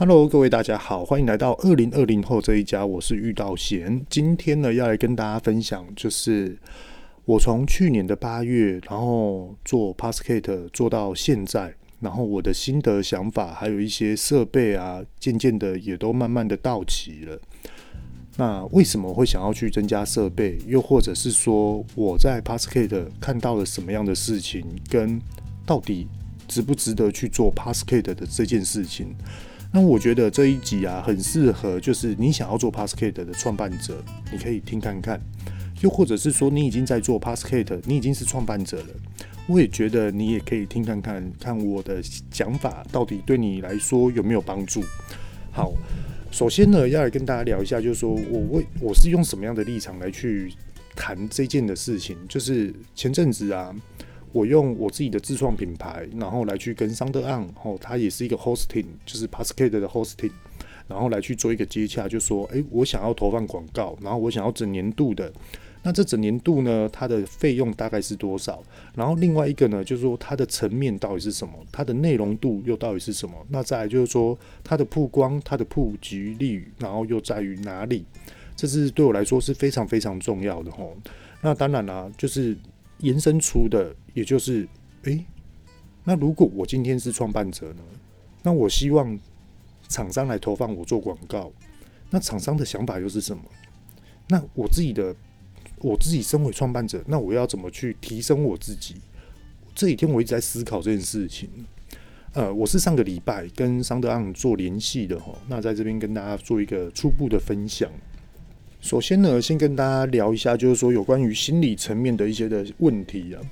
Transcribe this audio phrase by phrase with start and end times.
[0.00, 4.06] Hello，各位大家好，欢迎来到二零二零后这一家，我是玉道贤。
[4.08, 6.56] 今天呢，要来跟大家分享，就是
[7.24, 17.40] 我从去年的八月，然后做 Podcast 做到现在，然后我的心得想法，还有一些设备啊，渐渐的也都慢慢的到齐了。
[18.36, 20.60] 那为什么会想要去增加设备？
[20.68, 25.20] 又或者是说我在 Podcast 看到了什么样的事情，跟
[25.66, 26.06] 到底
[26.46, 29.12] 值不值得去做 Podcast 的这件事情？
[29.70, 35.18] 那我觉得这一集啊，很适合，就是你想要做 Podcast 的创办者，你可以听看看；
[35.82, 38.88] 又或者是说你已经在做 Podcast，你已经是创办者了，
[39.46, 44.82] 我也觉得你也可以听看看，看我的讲法到底对你来说有没有帮助。
[45.52, 45.74] 好，
[46.30, 50.50] 首先呢，要来跟大家聊一下，就是说我为我是用什么样的立场来去
[50.96, 53.74] 谈这件的事情，就是前阵子啊。
[54.32, 60.30] 我用我自己的自创品牌，然后来去跟 SoundOn，哦，它也是一个 hosting，就是 Podcast 的 hosting，
[60.86, 65.32] 然后来去做一个接洽，就说，诶，我想要投放广告，然后我想要整年度的，
[65.82, 68.62] 那这整年度呢，它的费用大概是多少？
[68.94, 71.54] 然后另外一个呢，就是说它的层面到底是什么？
[71.72, 73.34] 它的内容度又到底是什么？
[73.48, 78.04] 那再来就是说它的曝光、它的普及率，然后又在于哪里？
[78.54, 80.96] 这是对我来说是非常非常重要的吼。
[81.40, 82.56] 那当然啦、就是。
[83.00, 84.68] 延伸出的，也就是，
[85.02, 85.24] 诶、
[86.04, 87.82] 那如果我今天是创办者呢？
[88.42, 89.18] 那我希望
[89.88, 91.52] 厂商来投放我做广告，
[92.10, 93.42] 那厂商的想法又是什么？
[94.28, 95.14] 那我自己的，
[95.78, 98.96] 我自己身为创办者，那我要怎么去提升我自己？
[99.74, 101.48] 这几天我一直在思考这件事情。
[102.32, 107.90] 呃，我是上个礼拜跟桑德昂做联系的哈，那在这边跟大家做一个初步的分享。
[108.80, 113.42] 首先呢，先跟大家聊一下，就是说有关于心理层面的一些的问题啊，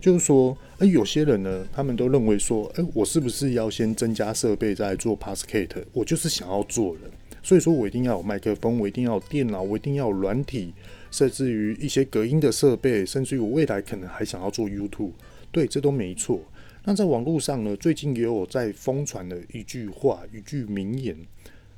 [0.00, 5.68] 就是说，诶，有些人呢，他们都认为说，诶，我是不是要先增加设备再做 Podcast？
[5.92, 7.04] 我就是想要做人，
[7.44, 10.74] 所以说我一定要有麦克风，我一定要有电脑，我一定要有软体，
[11.12, 15.12] 甚至于一些隔音的设备，甚至于我未来可能还想要做 YouTube，
[15.52, 16.40] 对，这都没错。
[16.84, 21.16] 那在网络上呢，最近也有在疯传的一句话，一句名言。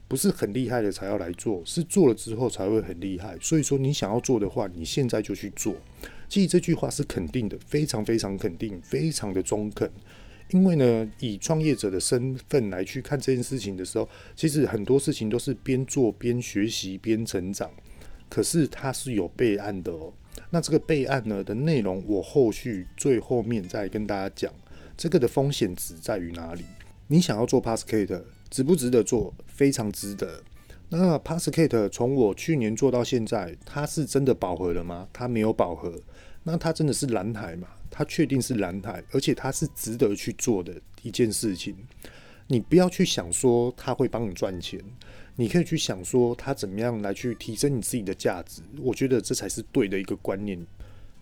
[0.06, 3.36] 不是很厉害的才要来做，是做了之后才会很厉害。
[3.40, 5.74] 所以说，你想要做的话，你现在就去做。
[6.28, 9.90] 其实这句话是肯定的，非常非常肯定，非常的中肯。
[10.50, 17.70] 因为呢，以创业者的身份来去看这件事情的时候，其实很多事情都是边做边学习边成长。
[18.28, 20.12] 可是它是有备案的哦。
[20.50, 24.52] 那这个备案呢的内容，我后续最后面再跟大家讲。
[24.96, 26.64] 这个的风险值在于哪里？
[27.06, 27.82] 你想要做 Podcast
[28.50, 29.32] 值不值得做？
[29.46, 30.42] 非常值得。
[30.90, 35.08] 那 Podcast 从我去年做到现在，它是真的饱和了吗？
[35.12, 36.00] 它没有饱和。
[36.44, 37.66] 那它真的是蓝海吗？
[37.90, 41.74] 它确定是蓝海，而且它是值得去做的一件事情。
[42.46, 44.78] 你不要去想说它会帮你赚钱，
[45.36, 48.60] 你可以去想说它怎么样来去提升你自己的价值。
[48.80, 50.64] 我觉得这才是对的一个观念。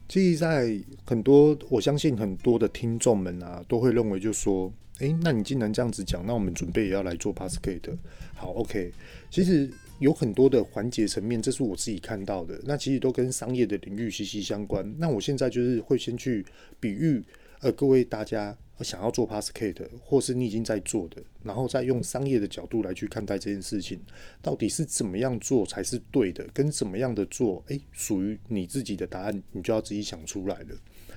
[0.09, 4.71] 其实，在很多我相信很多的听众们啊，都会认为就说。
[5.03, 7.99] 诶，那你既然这样子讲，那我们准备也要来做 Podcast。
[8.37, 8.93] 好，OK。
[9.29, 9.69] 其实
[9.99, 12.61] 有很多的环节层面，这是我自己看到的。
[12.63, 14.95] 那其实都跟商业的领域息息相关。
[14.99, 16.47] 那我现在就是会先去
[16.79, 17.21] 比喻，
[17.63, 24.01] 呃，各位大家想要做 Podcast，或是你已经在做的，然后再用商业的角度来去看待这件事情，
[24.41, 30.77] 到底是怎么样做才是对的，跟怎么样的做，诶，属于你自己的答案，你就要自己想出来了。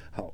[0.10, 0.34] 好。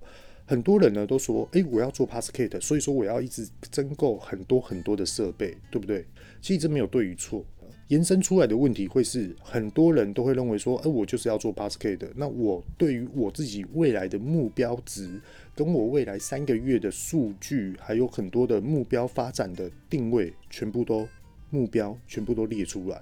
[0.52, 6.06] 很多人呢都说，诶，我要做 Podcast，所以说我要一直增购很多很多的设备，对不对？
[6.42, 7.46] 其实这没有对与错，
[7.88, 15.22] 延伸出来的问题会是，很多人都会认为说，诶，我就是要做 Podcast，那我对于我自己未来的目标值，
[15.56, 21.08] 跟我未来三个月的数据，还有很多的目标发展的定位，全部都
[21.50, 23.00] 目标全部都列出来，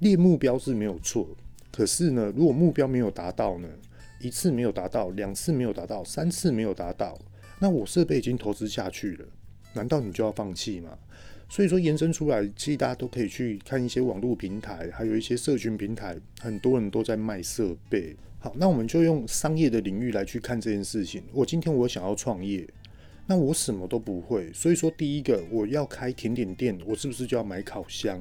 [0.00, 1.26] 列目标是没有错，
[1.72, 3.66] 可是呢，如果目标没有达到呢？
[4.20, 7.18] 一次没有达到，两次没有达到，三次没有达到，
[7.60, 9.26] 那我设备已经投资下去了，
[9.74, 10.98] 难道你就要放弃吗？
[11.48, 18.16] 所以说延伸出来，其实大家都可以去看一些网络平台，还有一些社群平台，很多人都在卖设备。
[18.38, 21.22] 好，那我们就用商业的领域来去看这件事情。
[21.32, 22.68] 我今天我想要创业，
[23.26, 28.20] 那我什么都不会，所以说第一个我要开甜点店，我是不是就要买烤箱？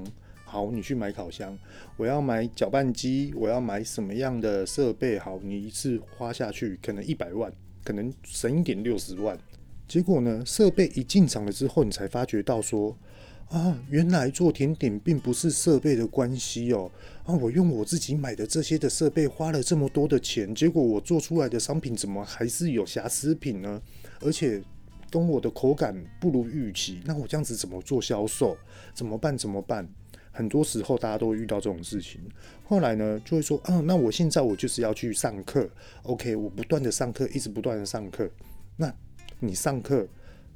[0.55, 1.53] 好，你去买烤箱，
[1.97, 5.19] 我要买搅拌机，我要买什么样的设备？
[5.19, 7.51] 好，你一次花下去可能一百万，
[7.83, 9.37] 可能省一点六十万。
[9.85, 12.97] 结果呢，设备一进场了之后，你才发觉到说，
[13.49, 16.89] 啊，原来做甜点并不是设备的关系哦。
[17.25, 23.81] 啊，我用我自己买的这些的设备花了这么多的钱，结果我做出来的商品怎么还是有瑕疵品呢？
[24.21, 24.63] 而且
[25.11, 28.55] 跟我的口感不如预期，那我这样子怎么做销售？
[28.93, 29.37] 怎么办？
[29.37, 29.85] 怎么办？
[30.35, 32.19] 很多时候大家都会遇到这种事情。
[32.65, 35.69] 后来呢，就会说，啊，那我现在我就是要去上课
[36.03, 38.29] ，OK，我不断的上课，一直不断的上课。
[38.75, 38.93] 那
[39.39, 40.05] 你上课，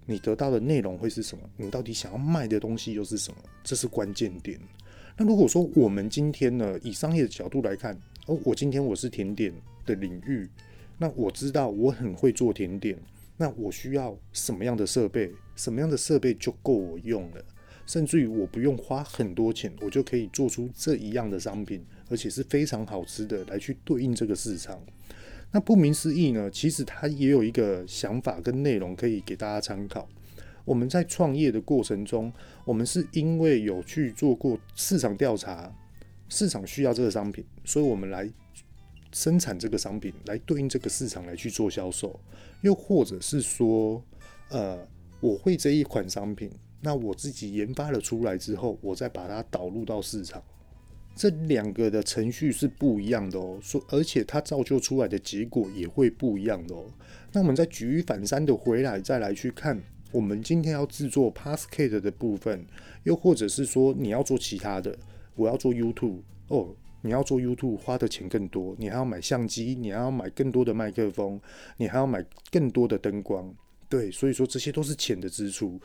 [0.05, 1.43] 你得到的内容会是什么？
[1.55, 3.37] 你到底想要卖的东西又是什么？
[3.63, 4.59] 这是关键点。
[5.15, 7.97] 那如果说我们今天呢，以商业的角度来看，
[8.27, 9.53] 哦，我今天我是甜点
[9.85, 10.49] 的领域，
[10.97, 12.97] 那我知道我很会做甜点。
[13.37, 15.31] 那我需要什么样的设备？
[15.55, 17.45] 什么样的设备就够我用了？
[17.89, 24.79] 甚至于我不用花很多钱，我就可以做出这一样的商品，而且是非常好吃的，来去对应这个市场。
[25.51, 30.07] 那顾名思义呢，其实它也有一个想法跟内容可以给大家参考。
[30.65, 32.31] 我们在创业的过程中，
[32.63, 35.75] 我们是因为有去做过市场调查，
[36.27, 38.29] 市场需要这个商品，所以我们来。
[39.11, 42.19] 生产这个商品来对应这个市场来去做销售，
[42.61, 43.99] 又或者是说，
[44.49, 44.77] 呃，
[45.19, 46.47] 我会这一款商品，
[46.81, 50.41] 那我自己研发了出来之后，我再把它导入到市场，
[51.15, 53.59] 这两个的程序是不一样的哦。
[53.61, 56.85] 说，而且它造就出来的结果也会不一样的哦。
[57.31, 59.81] 那我们再举一反三的回来，再来去看
[60.11, 62.65] 我们今天要制作 Podcast 的部分，
[63.03, 64.97] 又或者是说你要做其他的，
[65.35, 66.75] 我要做 YouTube 哦。
[67.01, 71.39] 你要做 YouTube 花的钱更多，你还要买相机，你还要买更多的麦克风，
[71.77, 72.21] 你还要买
[72.51, 73.55] 更多的灯光，
[73.87, 75.79] 对，所以说这些都是钱的支出。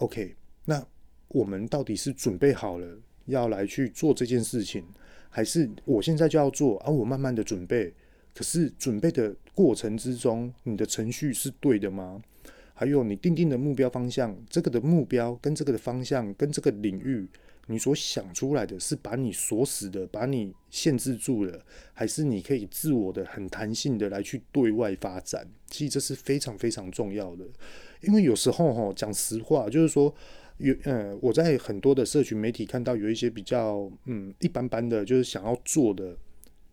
[0.00, 0.82] OK，那
[1.28, 4.82] 我们到底是准备好了要来去做这件事情，
[5.28, 7.92] 还是我现在就要做，而、啊、我慢慢的准备？
[8.34, 12.22] 可是准备的过程之中，你的程序是对的吗？
[12.72, 17.28] 还有你定定的目标方向，这个的目标跟这个的方向跟这个领域。
[17.70, 25.48] 你所想出来的是把你锁死的，把你限制住了，还是你可以自我的、很弹性的来去对外发展？
[25.68, 27.44] 其实这是非常非常重要的，
[28.00, 30.12] 因为有时候哈，讲实话，就是说
[30.58, 36.16] 有呃，我在很多的社群媒体看到有一些比较嗯一般般的，就是想要做的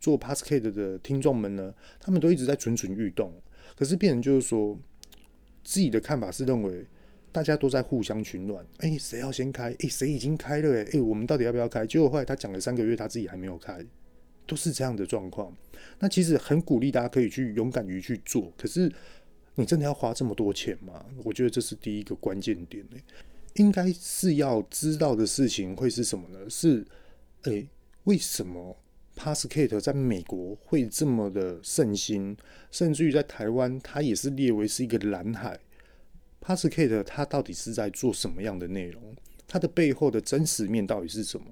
[0.00, 3.32] 做 Podcast 的听众们呢，他们都一直在蠢蠢欲动，
[3.76, 4.76] 可是变成就是说
[5.62, 6.84] 自己的看法是认为。
[7.30, 9.74] 大家都在互相取暖，哎、谁要先开？
[9.80, 10.82] 哎、谁已经开了？
[10.82, 11.86] 哎，哎，我们到底要不要开？
[11.86, 13.84] 结果后来他讲了三个月，他自己还没有开，
[14.46, 15.54] 都是这样的状况。
[15.98, 18.90] 那其实很鼓励大家可以去勇敢于去做，可是
[19.54, 21.04] 你真的要花这么多钱吗？
[21.22, 22.84] 我觉得这是第一个关键点。
[22.94, 23.02] 哎，
[23.54, 26.38] 应该是要知道的事情会是什么呢？
[26.48, 26.86] 是，
[27.42, 27.66] 哎、
[28.04, 28.76] 为什么
[29.16, 32.36] Podcast 在美国会这么的盛行，
[32.70, 35.58] 甚至于在台湾，它也是列为是一个蓝海。
[36.56, 39.14] Podcast 它到底是在做什么样的内容？
[39.46, 41.46] 它的背后的真实面到底是什么？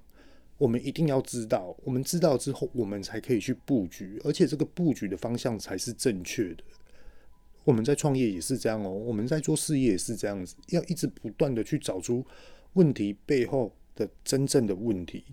[0.56, 1.76] 我们一定要知道。
[1.84, 6.64] 我们知道之后，我们才可以去布局，而且这个布局的方向才是正确的。
[7.64, 12.24] 我们在创业也是这样哦，我们在做事业也是这样子，要一直不断的去找出
[12.72, 15.24] 问题背后的真正的问题，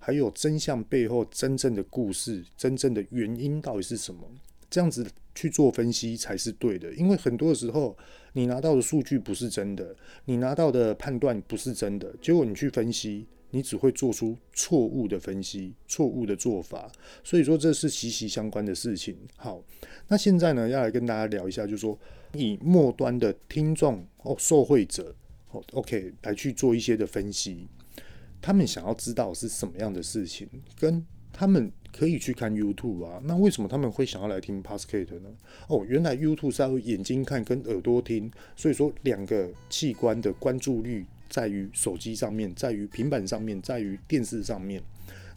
[0.00, 4.28] 还有真相背后真正的故事，真正的原因到底是什么？
[4.68, 7.96] 这样子去做分析才是对的，因为很多的时候，
[8.34, 9.94] 你拿到的数据不是真的，
[10.26, 16.90] 你拿到的判断不是真的，结果你去分析，你只会做出错误的分析、错误的做法。
[17.22, 19.16] 所以说，这是息息相关的事情。
[19.36, 19.62] 好，
[20.08, 21.98] 那现在呢，要来跟大家聊一下，就是说，
[22.34, 25.14] 以末端的听众哦、受惠者
[25.50, 27.68] 哦，OK，来去做一些的分析，
[28.40, 31.72] 他们想要知道是什么样的事情，跟他们。
[31.94, 35.28] 可以去看 YouTube 啊，那为什么他们会想要来听 Podcast 呢？
[35.68, 44.82] 哦，原来 YouTube 是要眼睛看跟耳朵听，所以说两个器官的关注率在于手机上面，在于平板上面，在于电视上面。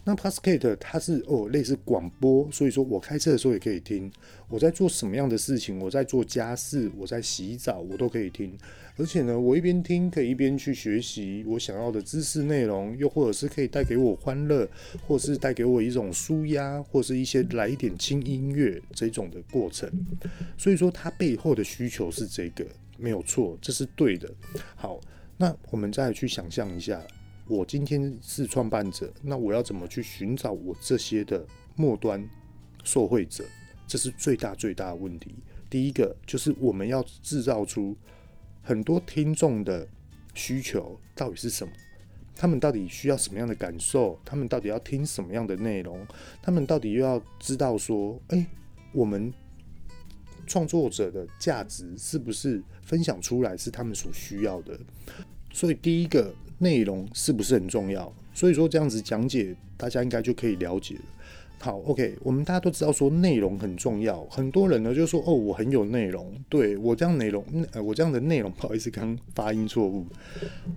[0.08, 4.08] 那 Podcast 它是哦类似广播，所以说我开车的时候也可以听，
[4.48, 8.56] 我在做什么样的事情，我在做家事，我在洗澡，我都可以听。
[8.96, 14.66] 而且呢，我一边听可以一边去学习我想要的知识内容，又或者是可以带给我欢乐，
[15.08, 19.90] 或是带给我一种舒压，或是一些来一点轻音乐这种的过程。
[20.56, 22.64] 所以说它背后的需求是这个，
[22.96, 24.32] 没有错，这是对的。
[24.76, 25.00] 好，
[25.36, 27.02] 那我们再去想象一下。
[27.48, 32.28] 我今天是创办者，那我要怎么去寻找我这些的末端
[32.82, 33.44] 受惠者？
[33.86, 35.32] 这是最大最大的问题。
[35.70, 37.96] 第一个就是我们要制造出
[38.62, 39.86] 很多听众的
[40.34, 41.72] 需求到底是什么？
[42.34, 44.18] 他们到底需要什么样的感受？
[44.24, 46.04] 他们到底要听什么样的内容？
[46.42, 48.44] 他们到底又要知道说，诶，
[48.92, 49.32] 我们
[50.48, 54.76] 创作者的价值是不是分享出来是他们所需要的？
[55.52, 56.34] 所以第一个。
[56.58, 58.12] 内容是不是很重要？
[58.34, 61.00] 所以说这样子讲解，大家应该就可以了解了。
[61.58, 70.04] 好，OK，我们大家都知道说内容很重要，很多人呢就说哦，我很有内容，对，我这样内容，呃，我这样的内容，不好意思，刚发音错误，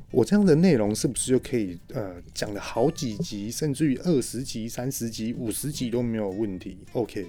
[0.09, 7.25] 我这样的内容是不是就可以呃讲了好几集，甚至于二十集、三十集、五十集都没有问题？OK，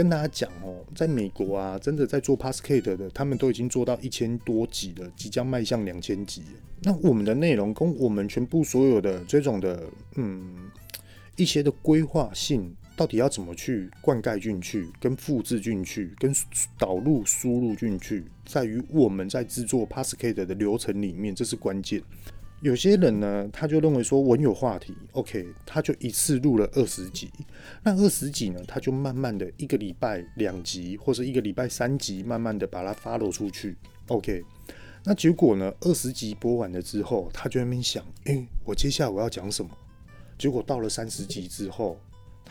[0.00, 6.42] 跟大家讲哦，在美国啊，真的在做 Podcast 的，他们都已经做到一千多集了，即将迈向两千集。
[6.80, 9.84] 那我们的内容跟我们全部所有的这种的，
[10.16, 10.70] 嗯，
[11.36, 12.74] 一些的规划性。
[12.96, 16.34] 到底要怎么去灌溉进去，跟复制进去，跟
[16.78, 22.02] 导入输入进去，在于我们在制作 Podcast 的流程里面，这是关键。
[22.60, 27.30] 有些人呢，他就认为说我有话题，OK，他就一次录了二十集。
[27.82, 33.76] 那二十集呢，他就慢慢的一个礼拜两集，或者一个礼拜三集，慢慢的把它发落出去
[34.08, 34.44] ，OK。
[35.04, 39.70] 那结果呢，二十集播完了之后，他就在那边想，诶、我接下来我要讲什么？
[40.38, 41.98] 结果到了三十集之后。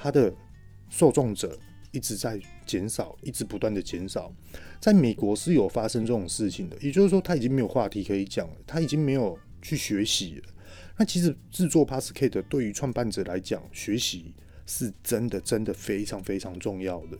[0.01, 0.33] 他的
[0.89, 1.59] 受众者
[1.91, 4.31] 一直在减少，一直不断的减少。
[4.79, 10.41] 在美国是有发生这种事情的，也就是说他已经没有话题可以讲了，他已经没有去学习。
[10.97, 14.33] 那其实制作 Podcast 对于创办者来讲，学习
[14.65, 17.17] 是真的真的非常非常重要的。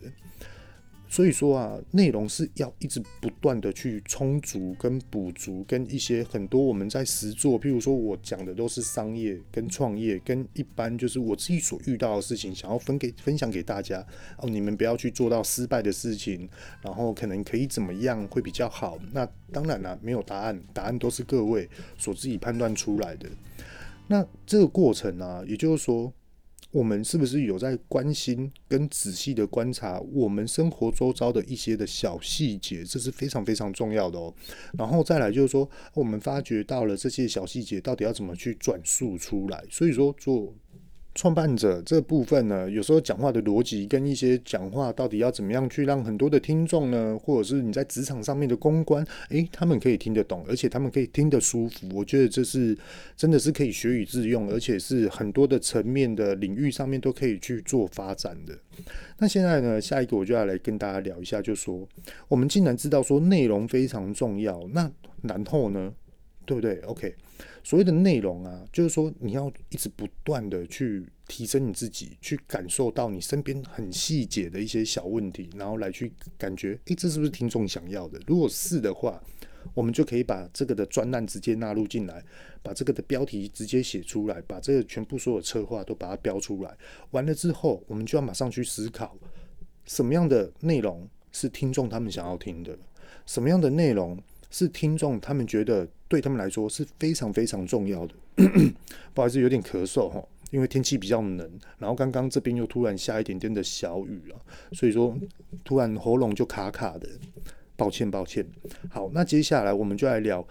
[1.12, 14.06] 所以说啊，内容是要一直不断的去充足跟补足，跟一些很多我们在实做，譬如说我讲的都是商业跟创业，跟一般就是我自己所遇到的事情，想要分给分享给大家
[14.38, 14.48] 哦。
[14.48, 16.48] 你们不要去做到失败的事情，
[16.80, 18.96] 然后可能可以怎么样会比较好？
[19.12, 23.28] 那当然了，没有答案，答案都是各位所自己判断出来的。
[24.06, 26.12] 那这个过程呢，也就是说。
[26.70, 32.84] 我们是不是有在关心跟仔细的观察我们生活周遭的一些的小细节？
[32.84, 34.32] 这是非常非常重要的哦。
[34.78, 39.64] 然后再来就是说，我们发觉到了这些小细节，到底要怎么去转述出来？
[39.70, 40.54] 所以说做。
[41.20, 51.86] 创办者这部分呢，有时候讲话的逻辑跟一些讲话到底要怎么样去让很多的听众呢，或者是你在职场上面的公关，诶，他们可以听得懂，而且他们可以听得舒服。
[51.92, 52.74] 我觉得这是
[53.18, 58.58] 真的是可以学以致用，而且是很多的层面的领域上面都可以去做发展的。
[59.18, 61.86] 那现在呢，下一个我就要来跟大家聊一下，就说
[62.28, 65.92] 我们既然知道说内容非常重要，那然后呢，
[66.46, 67.14] 对不对？OK。
[67.62, 78.20] 所谓的内容啊，就是说你要一直不断的去提升你自己，去感受到你身边很细节的一些小问题，然后来去感觉，诶，这是不是听众想要的？
[78.26, 79.22] 如果是的话，
[79.74, 82.24] 我们就可以把这个的专栏直接纳入进来，
[82.62, 86.76] 把这个的标题直接写出来，把这个全部所有策划都把它标出来。
[87.10, 89.16] 完了之后，我们就要马上去思考，
[89.84, 92.78] 什么样的内容是听众他们想要听的，
[93.26, 94.18] 什么样的内容。
[94.52, 98.14] 是听众，他们觉得对他们来说是非常非常重要的。
[99.14, 101.48] 不好意思，有点咳嗽哈，因为天气比较冷，
[101.78, 104.34] 然后刚刚这边又突然下一点点的小雨啊，
[104.72, 105.16] 所以说
[105.62, 107.08] 突然喉咙就卡卡的，
[107.76, 108.44] 抱歉抱歉。
[108.90, 110.44] 好，那接下来我们就来聊，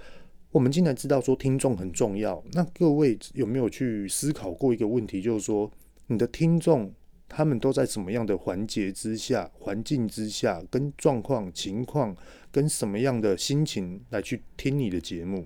[0.51, 5.69] 我们既然知道说听众很重要，那各位有没有去思考过一个问题，就是说
[6.07, 6.89] 你的听众
[7.29, 12.13] 他们都在什么样的环节之下、环境之下、跟状况情况？
[12.51, 15.45] 跟什么样的心情来去听你的节目，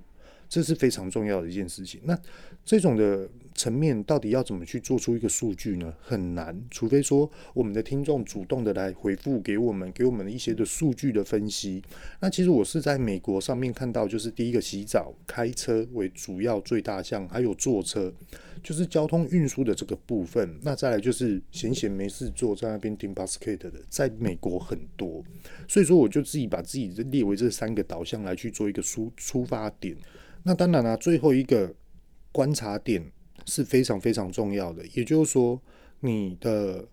[0.53, 1.99] 这是非常重要的一件事情。
[2.03, 2.15] 那
[2.63, 5.91] 这种的层面到底要怎么去做出一个数据呢？
[5.99, 11.81] 很难，除非说我们的听众主动的来回复给我们，给我们一些的数据的分析。
[12.19, 18.13] 那其实我是在美国上面看到，就是第一个洗澡、开车为主要最大项，还有坐车，
[18.61, 20.59] 就是交通运输的这个部分。
[20.61, 25.23] 那再来就是闲闲没事做，在那边听 basket 的，在美国很多。
[25.67, 29.97] 所以说，我就自己把自己列为这三个导向来去做一个出出发点。
[30.43, 31.73] 那当然了，最后一个
[32.31, 33.03] 观察点
[33.45, 35.59] 是非常非常重要的，也就是说，
[36.01, 36.85] 你的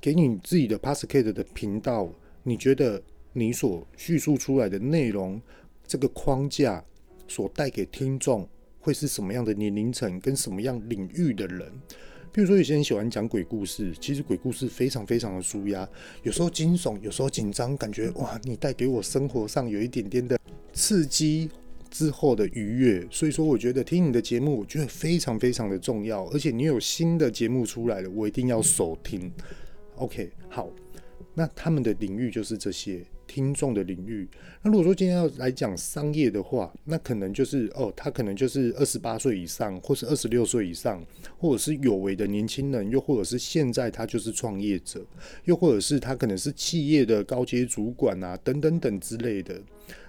[0.00, 2.10] 给你自己的 Podcast 的频道，
[2.42, 3.02] 你觉得
[3.34, 5.40] 你所叙述出来的内容
[5.86, 6.82] 这个框架
[7.28, 8.48] 所带给听众
[8.80, 11.70] 会是什么样的年龄层跟什么样领域的人？
[12.32, 15.86] 比如说，有些人喜欢讲鬼故事，其实鬼故事非常非常的舒压，
[16.22, 20.38] 有时候惊悚，有时候紧张，感觉哇，你带给我生活上有一点点的
[20.72, 21.50] 刺激
[21.90, 23.06] 之后的愉悦。
[23.10, 29.30] 所以说，我觉得听你的节目，我觉得非常非常的重要，而且你有新的节目出来了，我一定要首听。
[29.96, 30.70] OK，好，
[31.34, 33.04] 那他们的领域就是这些。
[33.30, 34.28] 听众的领域。
[34.60, 41.00] 那如果说今天要来讲商业的话，那可能就是哦，他可能就是二十八岁以上，或是二十六岁以上，
[41.38, 45.00] 或者是有为的年轻人，又或者是现在他就是创业者，
[45.44, 49.54] 又或者是他可能是企业的高阶主管啊，等等等之类的。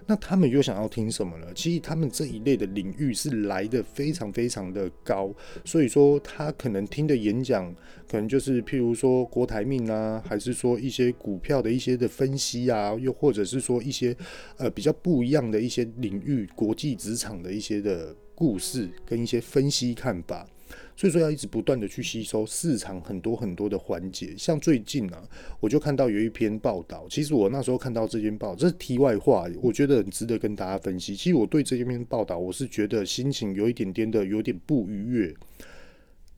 [0.08, 1.46] 那他们又想要听什么呢？
[1.54, 5.32] 其实他们这一类的领域是来得非常非常的高，
[5.64, 7.74] 所以说他可能听的演讲，
[8.10, 14.16] 可能就是譬如说国台命啊，还是说一些股票的一些的分析啊，又或者是说一些
[14.58, 20.48] 呃比较不一样的一些领域，国际职场的一些的故事跟一些分析看法。
[20.96, 25.22] 所以说要一直不断的去吸收市场很多很多的环节，像最近啊，
[25.60, 31.14] 我就看到有一篇报道，其实我那时候看到这篇报，这是题外话，我觉得很值得跟大家分析。
[31.14, 35.36] 其实我对这篇报道，我是觉得心情有一点点的有点不愉悦，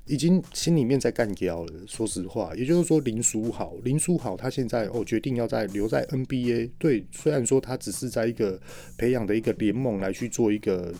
[0.05, 1.73] 已经心里面在干掉了。
[1.87, 8.59] 说实话，也就是说林书豪，林书豪他现在哦决定要在留在 NBA，对，虽然说他只是在一个
[8.97, 10.93] 培养的一个联盟来去做一个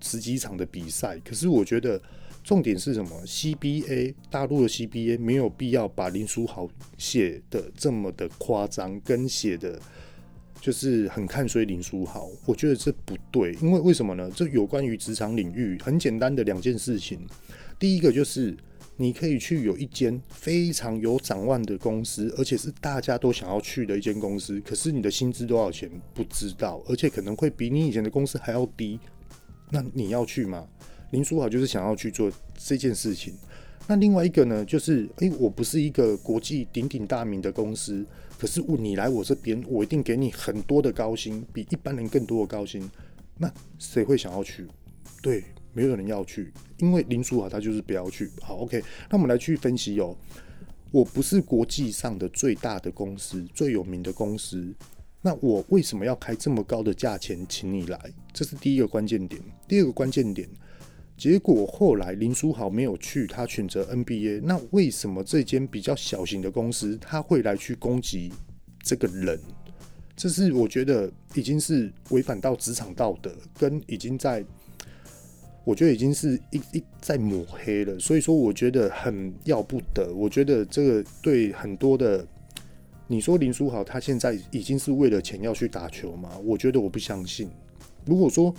[0.00, 2.00] 十几场的比赛，可是我觉得。
[2.42, 6.66] 重点是什么？CBA 大陆的 CBA 没有必要把林书豪
[6.96, 9.78] 写的这么的夸张，跟写的
[10.58, 12.30] 就是很看衰林书豪。
[12.46, 14.30] 我觉得这不对，因为为什么呢？
[14.34, 17.20] 这有关于职场领域很简单的两件事情。
[17.80, 18.54] 第一个就是
[18.96, 24.60] 你可以去有一间非常有展望的公司，而且是大家都想要去的一间公司。
[24.60, 29.00] 可是你的薪资多少钱不知道，而且可能会比你以前的公司还要低。
[29.70, 30.68] 那你要去吗？
[31.12, 33.34] 林书豪就是想要去做这件事情。
[33.86, 38.06] 那另外一个呢，就是诶、欸，我不是一个国际鼎鼎大名的公司，
[38.38, 42.88] 可是你来我这边，我一定给你很多的高薪，比一般人更多的高薪。
[43.38, 44.66] 那谁会想要去？
[45.22, 48.30] 对，没有人要去，因为林书豪他就是不要去。
[48.40, 50.16] 好，OK，那我们来去分析哦。
[50.90, 54.74] 我不是国际上的最大的公司，最有名的公司，
[55.22, 58.12] 那我为什么要开这么高的价钱请你来？
[58.32, 59.40] 这是第一个关键点。
[59.68, 60.48] 第二个关键点。
[61.16, 64.40] 结果后来林书豪没有去，他选择 NBA。
[64.42, 68.32] 那为什么这间比较小型的公司他会来去攻击
[68.82, 69.38] 这个人？
[70.16, 74.44] 这是我觉得已经是违反到职场道德，跟已经在，
[75.64, 77.98] 我觉得已经是一一在抹黑了。
[77.98, 80.12] 所以说，我觉得很要不得。
[80.14, 82.26] 我觉得这个对很多的，
[83.06, 86.30] 你说林书豪他现在已经是为了钱要去打球吗？
[86.44, 87.48] 我觉得我不相信。
[88.04, 88.54] 如果说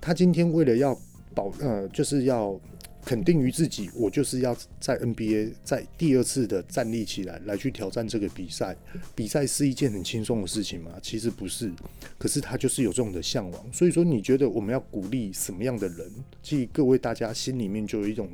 [0.00, 0.98] 他今天为了要
[1.34, 2.58] 保呃，就是要
[3.04, 8.76] 肯定于自己，我就是要在 NBA 在第二次的站立起来，来去挑战这个比赛。
[9.14, 10.92] 比赛是一件很轻松的事情吗？
[11.02, 11.72] 其实不是。
[12.16, 13.72] 可是他就是有这种的向往。
[13.72, 16.10] 所以说，你觉得我们要鼓励什么样的人？
[16.42, 18.28] 其实各位大家心里面就有一种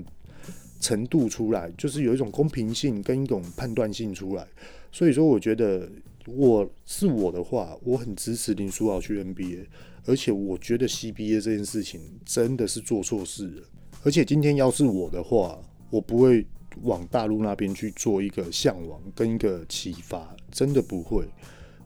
[0.80, 4.46] 程度出来，就是有一种公平性跟一种判断性出来。
[4.92, 5.90] 所以说，我觉得
[6.26, 9.66] 我是我的话，我很支持林书豪去 NBA。
[10.04, 13.62] 而且我觉得 CBA 这件事情真的是做错事了。
[14.04, 15.58] 而且今天要是我的话，
[15.90, 16.46] 我不会
[16.82, 21.24] 往大陆那边去做一个向往跟一个启发，真的不会。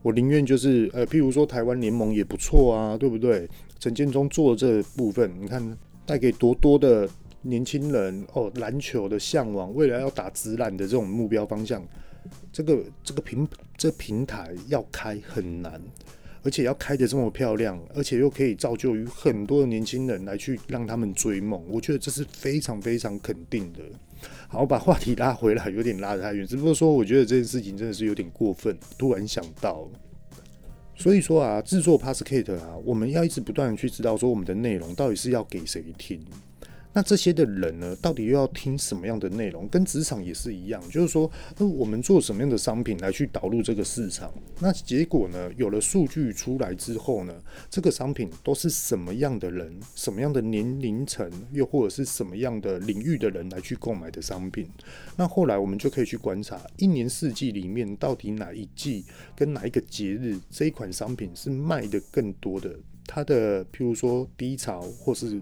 [0.03, 3.49] 我宁愿就是呃，譬如说台湾联盟也不错啊，对不对？
[3.79, 7.09] 陈建中做的这部分，你看带给多多的
[7.43, 11.83] 年轻人哦，篮球的向往，未来要打直篮的这种目标方向，
[12.53, 15.81] 这个这个平这平台要开很难。
[16.43, 23.81] 而且要开得这么漂亮，而且又可以造就于很多的年轻人来去让他们追梦，我觉得这是非常非常肯定的。
[24.49, 28.77] 好，我把话题拉回来，有点拉得太远，只不过说我觉得这件事情真的是有点过分。
[28.99, 29.89] 突然想到，
[30.95, 36.25] 所以说啊，制作 Podcast 啊，我们要一直不断的去知道说我们的内容到底是要给谁听。
[36.95, 39.67] 那这些的人呢，到底又要听什么样的内容？
[39.69, 44.31] 跟职场也是一样，就是说，那我们做什么样的商品来去导入这个市场？
[44.61, 47.35] 那结果呢，有了数据出来之后呢，
[47.71, 54.69] 这个商品都是什么样的人、什么样的年龄层，又或者是什么样的领域的人来去购买的商品？
[55.17, 62.77] 那后来我们就可以去观察，一年四季里面到底哪一季跟哪一个节日，这一款商品是卖得更多的？
[63.05, 65.41] 它的譬如说低潮或是。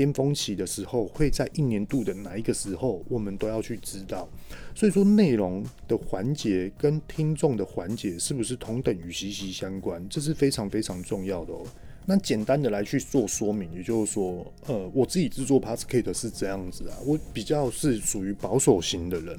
[0.00, 4.26] 巅峰期的时候会在一年度的哪一个时候，我们都要去知道。
[4.74, 10.02] 所以说，内容的环节跟听众的环节是不是同等于息息相关？
[10.08, 11.66] 这是非常非常重要的哦。
[12.06, 19.38] 那简单的来去做说明，也就是说，呃，我自己制作 Podcast 是这样子啊，我比较是属于保守型的人。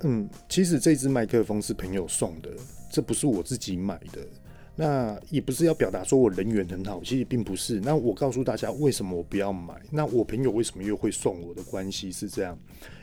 [0.00, 2.48] 嗯，其实这支麦克风是朋友送的，
[2.90, 4.26] 这不是我自己买的。
[4.80, 7.80] 那也不是要表达说我人缘很好，其实并不是。
[7.80, 12.56] 那我告诉大家为什么我不要买，那我朋友为什么又会送我的关系是这样。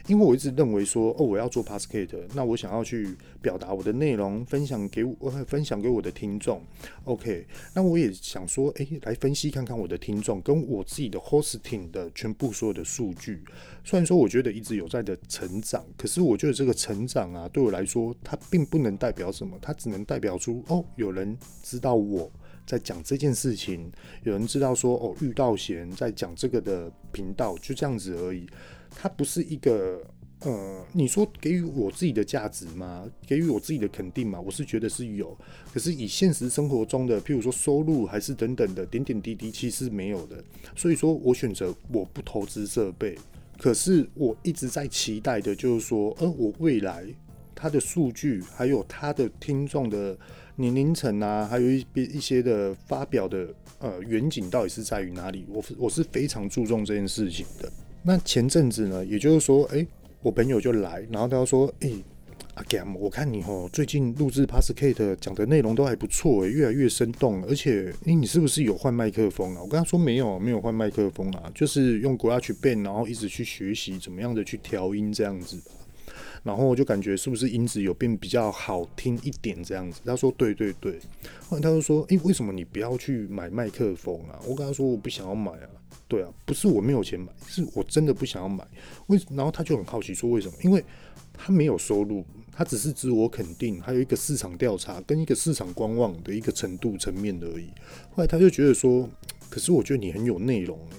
[0.08, 5.16] 因为我一直认为说，哦，我要做 Podcast，那我想要去表达我的内容，分享给我，
[5.48, 6.62] 分享给我的听众。
[7.06, 13.44] OK，那我也想说，诶、来分析看看我的听众跟我自己的 hosting 的全部所有的数据。
[13.84, 22.32] 虽然说我觉得一直有在的成长，可是我觉得这个成长啊，对我来说，它并不能代表什么，它只能代表出，哦，有人知道我
[22.66, 23.92] 在讲这件事情，
[24.24, 28.48] 有人知道说，哦，遇到贤在讲这个的频道，就这样子而已。
[28.96, 30.02] 它不是一个，
[30.40, 33.06] 呃，你说给予我自己的价值吗？
[33.28, 34.40] 给予我自己的肯定吗？
[34.40, 35.38] 我是觉得是有，
[35.74, 40.42] 可是以现实生活中的，譬如说收入还是等等的点点滴滴，其实是没有的。
[40.76, 43.18] 所以说我选择我不投资设备，
[43.60, 47.06] 可是我一直在期待的就是说，呃，我未来
[47.54, 50.18] 它的数据，还有它的听众的
[50.56, 55.46] 年龄层啊，还有一些一些的发表的呃远景到底是在于哪里？
[55.50, 57.72] 我我是非常注重这件事情的。
[58.08, 59.86] 那前阵子呢，也就是说，哎、
[60.22, 61.92] 我朋友就来，然后他说，哎、
[62.54, 69.62] 阿 Gam，我看你哦最近录制 Podcast 讲的内容都还不错，哎，越来越生动，而且，哎、你是不是有换麦克风啊？
[69.64, 75.60] 我跟他说没有，没有换麦克风啊，就是用 GarageBand，然后一直去学习怎么样的去调音这样子。
[76.44, 80.00] 然后我就感觉是不是音质有变比较好听一点这样子？
[80.06, 81.00] 他说对对对，
[81.50, 84.40] 后来他就说，哎、欸，为什么你不要去买麦克风啊？
[84.48, 85.70] 我跟他说我不想要买啊。
[86.08, 88.66] 对啊，不是我没有钱买，是我真的不想要买。
[89.08, 90.54] 为，然后他就很好奇说为什么？
[90.64, 90.84] 因为
[91.34, 97.70] 他没有收入，他只是自我肯定，还有一个市场调查跟一个市场观望的一个程度层面而已。
[98.12, 99.10] 后来他就觉得说，
[99.50, 100.98] 可是我觉得你很有内容诶，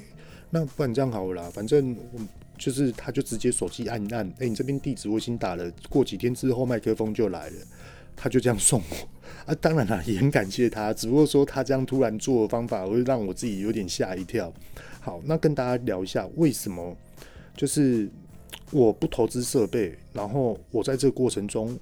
[0.50, 2.20] 那不然这样好了啦，反正我
[2.58, 7.56] 就是他就直接手机按一按，哎，你这边地址我已经打了，过几天之后麦克风就来了。
[8.18, 8.96] 他就这样送我
[9.44, 10.90] 啊，当然了，也很感谢他。
[10.94, 14.50] 只不过说他这样突然做的方法，会让我自己有点吓一跳。
[15.06, 16.96] 好，那跟大家聊一下为什么，
[17.56, 18.10] 就是
[18.72, 21.78] 我不投资设备，然后我在这个过程中，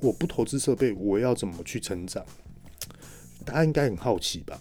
[0.00, 2.26] 我不投资设备，我要怎么去成长？
[3.44, 4.60] 大家应该很好奇吧？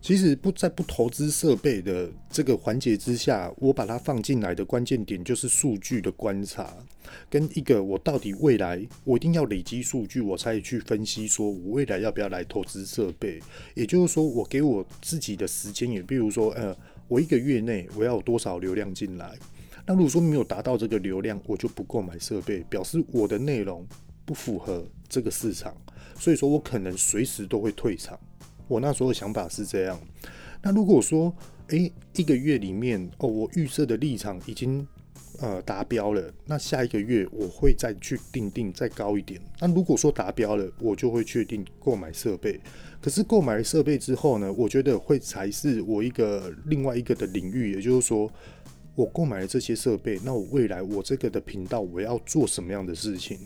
[0.00, 6.74] 其实不在不投资设备的这个环节之下，我把它放进来的关键点就是数据的观察，
[7.28, 13.38] 跟一个我到底未来我一定要累积数据，我才去分析说我未来要不要来投资设备。
[13.74, 16.74] 也就是说，我给我自己的时间，也比如说，呃，
[17.08, 19.36] 我一个月内我要有多少流量进来？
[19.86, 23.86] 那如果说没有达到这个流量，我就不购买设备，表示我的内容
[24.24, 25.76] 不符合这个市场，
[26.18, 28.18] 所以说我可能随时都会退场。
[28.66, 30.00] 我那时候的想法是这样，
[30.62, 31.34] 那如果说，
[31.68, 34.86] 诶、一个月里面，哦，我预设的立场已经
[35.40, 39.40] 呃达标了，那下一个月我会再去定定再高一点。
[39.60, 42.60] 那如果说达标了，我就会确定购买设备。
[43.00, 48.30] 可是购买设备之后呢，我觉得会才是我一个另外一个的领域，也就是说，
[48.94, 53.38] 我购买了这些设备，那我未来我这个的频道我要做什么样的事情，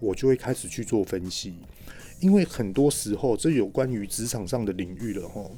[0.00, 1.56] 我就会开始去做分析。
[2.20, 5.50] 因为很多时候，这有关于职场上的领域了齁。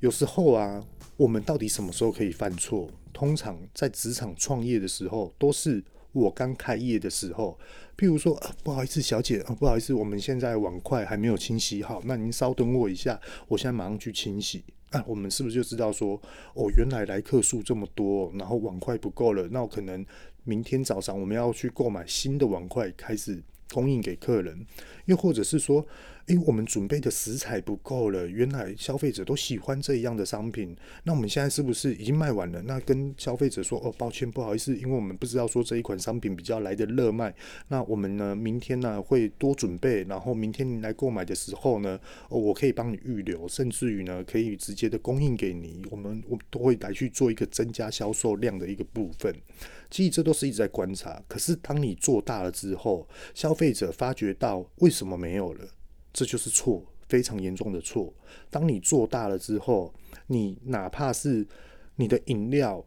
[0.00, 0.82] 有时候啊，
[1.16, 2.90] 我们到底什么时候可以犯错？
[3.12, 7.58] 通常在职场创业的时候，都是我刚开业的时候。
[7.96, 14.64] 譬如说，啊，不好意思，小姐啊，不好意思，我们现在碗筷还没有清洗好，那您稍等我一下，我现在马上去清洗。
[14.90, 16.20] 啊，我们是不是就知道说，
[16.54, 20.04] 哦，原来来客数这么多，然后碗筷不够了，那我可能
[20.42, 23.42] 明天早上我们要去购买新的碗筷，开始。
[23.72, 24.64] 供应给客人，
[25.06, 25.84] 又或者是说，
[26.26, 28.26] 诶，我们准备的食材不够了。
[28.26, 32.62] 原来消费者都喜欢这样的商品，那我们现在是不是已经卖完了？
[32.62, 37.34] 那跟消费者说，哦，抱歉，不好意思，因为我们不知道说这一款商品比较来的热卖。
[37.68, 45.82] 那我们呢，明天呢会多准备，然后明天您来购买的时候呢，哦，我可以帮你预留，甚至于呢可以直接的供应给你。
[45.90, 49.34] 我们我都会来去做一个增加销售量的一个部分。
[49.90, 55.68] 其实这都是一直在观察，可是当你做大了之后，消费者发觉到为什么没有了，
[56.14, 58.10] 这就是错，非常严重的错。
[58.48, 59.92] 当你做大了之后，
[60.28, 61.46] 你哪怕是
[61.96, 62.82] 你的饮料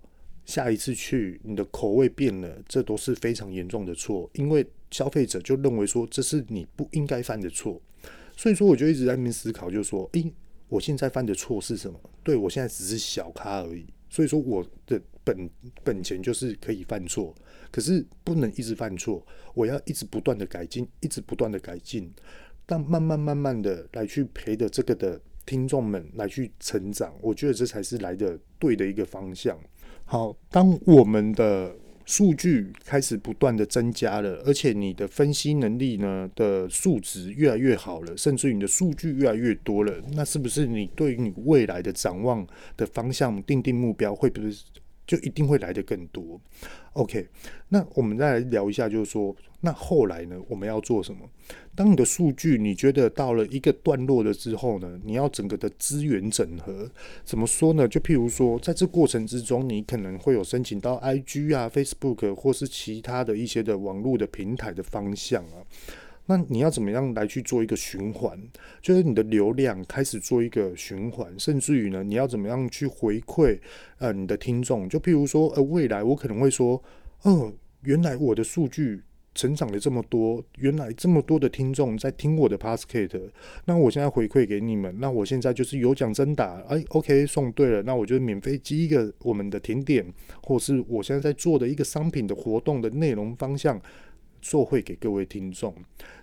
[0.46, 7.80] 下一次去，你的口味变了，这都是非常严重的错，因为消费者就认为说这是你不应该犯的错。
[8.36, 10.34] 所以说，我就一直在那边思考，就是说，诶，
[10.70, 12.00] 我现在犯的错是什么？
[12.24, 13.86] 对，我现在只是小咖而已。
[14.10, 15.00] 所以说，我的。
[15.28, 15.50] 本
[15.84, 17.36] 本钱就是可以犯错，
[17.70, 19.22] 可是不能一直犯错。
[19.54, 22.10] 我要一直不断的改进，一直不断的改进，
[22.68, 27.12] 但慢慢慢慢的来去陪着这个的听众们来去成长。
[27.22, 29.58] 我觉得这才是来的对的一个方向。
[30.06, 31.76] 好，当我们的
[32.06, 44.50] 数据开始不断的增加了，而且你的分析能力呢的数值越来越好了，甚至你的数据越来越多了，那是不是你对于你未来的展望的方向定定目标，会不会
[45.08, 46.40] 就一定会来的更多
[46.94, 47.28] ？OK，
[47.70, 49.36] 那我们再来聊一下，就是说。
[49.60, 50.40] 那后来呢？
[50.48, 51.28] 我们要做什么？
[51.74, 55.00] 当你的数据你觉得到了一个段落了之后呢？
[55.04, 56.88] 你要整个的资源整合，
[57.26, 57.88] 怎么说呢？
[57.88, 65.66] 就譬如说，在这过程之中，你可能会有申请到 IG 啊、Facebook 或是其他的一些的网络的平台的方向啊。
[66.28, 68.40] 那你要怎么样来去做一个循环？
[68.82, 73.60] 就是你的流量开始做一个循环，甚至于呢，你要怎么样去回馈
[73.98, 74.88] 呃你的听众？
[74.88, 76.84] 就譬如说，呃，未来我可能会说，
[77.24, 79.02] 哦，原来我的数据。
[79.38, 83.30] 成长了这么多，原来这么多的听众在听我的 Podcast，
[83.66, 90.04] 那我现在回馈给你们，那我现在就是有奖征答，哎，OK，送对了，那我就免费寄一个我们的甜点，
[90.42, 93.80] 或是我现在在做的一个商品的活动的内容方向，
[94.42, 95.74] 做会给各位听众。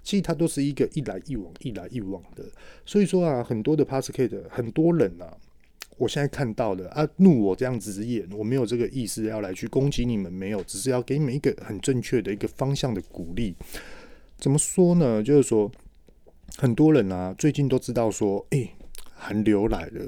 [0.02, 2.44] 其实它都是一个一来一往、一来一往的，
[2.84, 5.36] 所以说啊，很多的 Podcast，很多人啊。
[5.96, 13.54] 我现在看到的啊，怒我这样子演，我没有这个意思要来去攻击你们，没有，只是要给你们一个很正确的一个方向的鼓励。
[14.36, 15.22] 怎么说呢？
[15.22, 15.70] 就是说，
[16.56, 18.72] 很多人啊，最近都知道说，诶，
[19.14, 20.04] 寒流来了，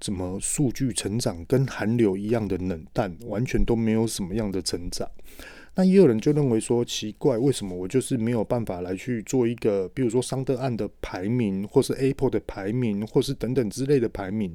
[0.00, 5.08] 怎么数据成长跟寒流一样的冷淡，完全都没有什么样的成长。
[5.80, 14.54] 那也有人就认为说，奇怪，为什么我就是没有办法来去做一个，比如说桑德案的排名，或是 Apple 的排名，或是等等之类的排名。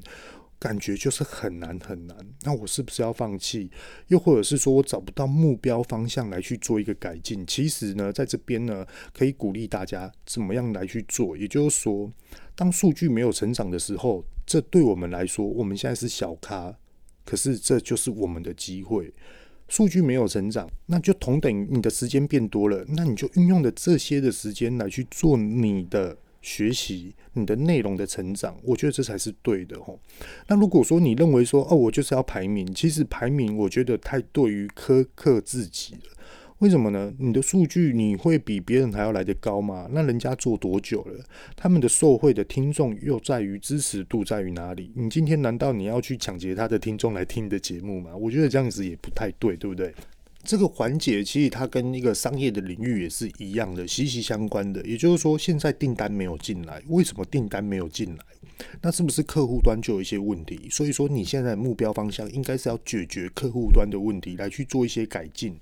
[0.59, 3.71] 感觉就是很难很难，那我是不是要放弃？
[4.09, 7.43] 又或者是说我找不到目标方向来去做一个改进？
[7.47, 11.35] 其实呢，在这边呢，可以鼓励大家怎么样来去做。
[11.35, 12.11] 也就是说，
[12.55, 16.77] 当数据没有成长的时候，这对我们来说，我们现在是小咖，
[17.25, 19.11] 可是这就是我们的机会。
[19.67, 26.17] 数据没有成长，那就同等你的时间变多了，那你就运用的这些的时间来去做你的。
[26.45, 29.99] 学习你的内容的成长，我觉得这才是对的吼。
[30.47, 36.14] 那如果说你认为说哦，我就是要排名，其实排名我觉得太对于苛刻自己了。
[36.59, 37.13] 为什么呢？
[37.19, 39.89] 你的数据你会比别人还要来得高吗？
[39.91, 41.23] 那人家做多久了？
[41.55, 44.91] 他们的受惠的听众又在于支持度在于哪里？
[44.95, 48.15] 你今天难道你要去抢劫他的听众来听你的节目吗？
[48.15, 49.93] 我觉得这样子也不太对，对不对？
[50.45, 54.81] 这个环节其实它跟一个商业的领域也是一样的，息息相关的。
[54.85, 58.23] 也就是说，现在订单没有进来，为什么订单没有进来？
[58.81, 60.69] 那是不是客户端就有一些问题？
[60.69, 65.57] 所以说，你现在目标方向应该是要解决客户端的问题，来去做一些改进。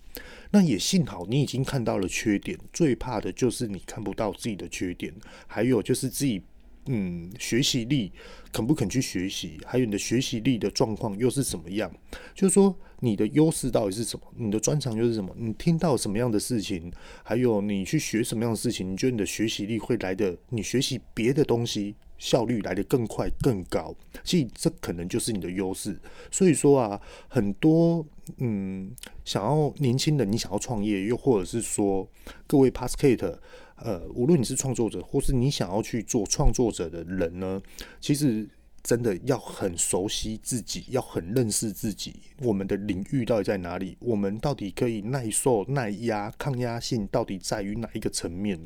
[0.52, 5.12] 那也幸好你已经看到了缺点，最怕的就是你看不到自己的缺点，
[5.48, 6.41] 还有就是自己。
[6.88, 8.12] 嗯，学习力
[8.52, 11.89] 肯不肯去学习，还有你的学习力的状况又是怎么样？
[12.36, 14.26] 就是说，你的优势到底是什么？
[14.36, 15.34] 你的专长又是什么？
[15.38, 16.91] 你听到什么样的事情？
[17.24, 18.91] 还有你去学什么样的事情？
[18.91, 20.38] 你觉得你的学习力会来的？
[20.50, 23.96] 你学习别的东西效率来得更快更高？
[24.26, 25.98] 其实这可能就是你的优势。
[26.30, 28.06] 所以说啊，很多
[28.39, 28.93] 嗯，
[29.24, 32.06] 想要年轻人，你想要创业，又或者是说
[32.46, 33.38] 各位 Podcast。
[33.75, 37.62] 呃，无论你是创作者，或是你想要去做创作者的人呢，
[37.99, 38.47] 其实
[38.81, 43.97] 真的要很熟悉自己，要很认识自己，我们的领域到底在哪里？
[43.99, 48.59] 我们到底可以耐受、耐压、抗压性到底在于哪一个层面？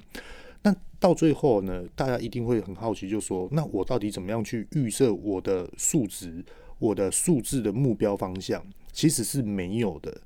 [0.63, 6.43] 那到最后呢，大家一定会很好奇，就说：那我到底怎么样去预设我的数值、
[6.79, 8.65] 我的数字的目标方向？
[8.91, 10.19] 其实是没有的。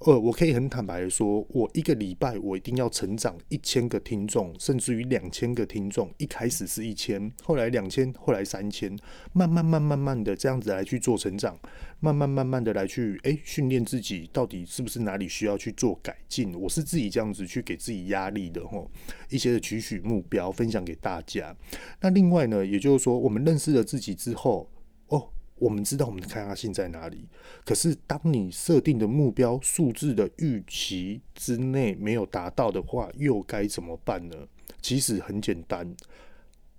[0.00, 6.08] 呃，我可以很坦白的说，我一个礼拜我一定要成长一千个听众，甚至于两千个听众。
[6.18, 8.96] 一开始是一千，后来两千，后来三千，
[9.32, 11.58] 慢慢慢慢慢的这样子来去做成长，
[11.98, 16.54] 慢慢慢慢的来去诶训练自己，到底是不是哪里需要去做改进？
[16.54, 18.88] 我是自己这样子去给自己压力的吼，
[19.30, 21.54] 一些的取取目标分享给大家。
[22.00, 24.70] 那另外呢，也就是说，我们认识了自己之后，
[25.60, 27.26] 我们知道我们的抗压性在哪里，
[27.64, 34.36] 可是当你设定的目标数字的预期之内没有达到的话，又该怎么办呢？
[34.80, 35.94] 其实很简单，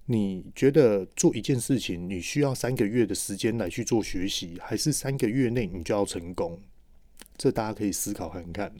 [0.05, 6.59] 你觉得做一件事情，你需要三个月的时间来去做学习，还是三个月内你就要成功？
[7.37, 8.71] 这大家可以思考看看。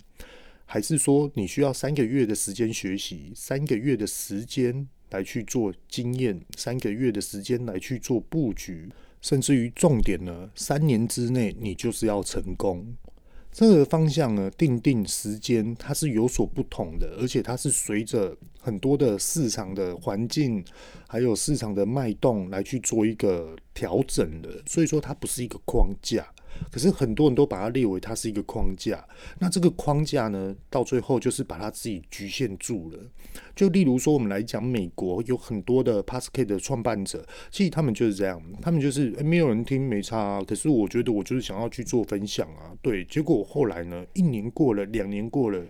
[0.66, 8.88] 还是说你需要三个月的时间学习，三个月的时间来去做经验，三个月的时间来去做布局？
[9.22, 12.96] 甚至于重点呢，三年之内你就是要成功。
[13.52, 20.64] 这个方向呢，定定时间它是有所不同的，而且它是随着很多的市场的环境，
[21.08, 24.62] 还有市场的脉动来去做一个调整的。
[24.68, 26.32] 所以说它不是一个框架。
[26.72, 29.04] 可是很多人都把它列为它是一个框架。
[29.40, 33.00] 那这个框架呢，到最后就是把它自己局限住了。
[33.56, 40.44] 就例如说，我们来讲美国有很多的 p a s c a 的创办者，其实他们就是这样，他们就是、欸、没有人听没差啊。
[40.44, 43.04] 可是我觉得我就是想要去做分享啊，对。
[43.06, 45.64] 结果后来呢，一年过了，两年过了，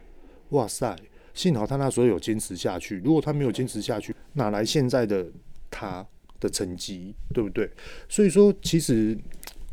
[0.49, 0.95] 哇塞！
[1.33, 5.25] 幸好他那时候有坚持下去，如果他没有坚持下去，哪来现在的
[5.69, 6.05] 他
[6.39, 7.69] 的成绩，对不对？
[8.09, 9.17] 所以说，其实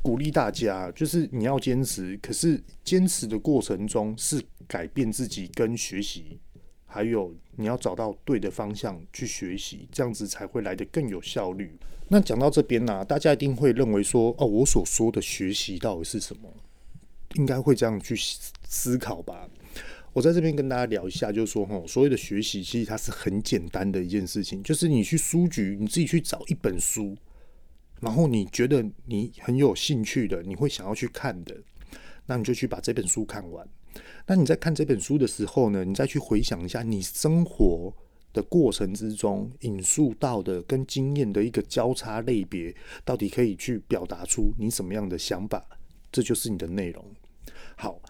[0.07, 6.39] 鼓励大家，就是你要坚持，可是坚持的过程中是改变自己跟学习，
[6.87, 11.77] 还有你要找到对的方向去学习，这样子才会来得更有效率。
[12.07, 16.49] 那讲到这边呢、大家一定会认为说，哦，我所说的学习到底是什么？
[17.35, 18.15] 应该会这样去
[18.69, 19.49] 思考吧。
[20.13, 27.17] 我在这边跟大家聊一下，就是说，吼，所谓的学习，其实它是很简单的一件事情，就是你去书局，你自己去找一本书，
[28.01, 31.57] 然后你觉得你很有兴趣的，你会想要去看的，
[32.27, 33.67] 那你就去把这本书看完。
[34.27, 37.95] 那你在看这本书的时候呢，你再去回想一下你生活
[38.33, 45.65] 的过程之中引述到的跟经验的一个交叉类别，到底可以去表达出你什么样的想法，
[46.13, 47.05] 这就是你的内容。
[47.77, 48.01] 好。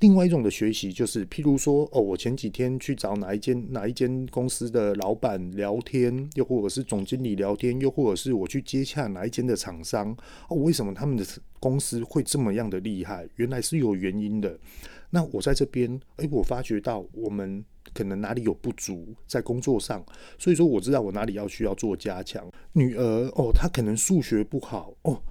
[0.00, 10.14] 另外一种的学习就是，譬如说，哦，我前几天去找哪一间哪一间公司的老板聊天，又或者是总经理聊天，又或者是我去接洽哪一间的厂商，
[10.48, 11.24] 哦，为什么他们的
[11.58, 13.26] 公司会这么样的厉害？
[13.36, 14.58] 原来是有原因的。
[15.10, 20.04] 那我在这边，诶，我发觉到我们可能哪里有不足在工作上，
[20.38, 22.44] 所以说我知道我哪里要需要做加强。
[22.72, 25.22] 女儿，哦，她可能数学不好，哦。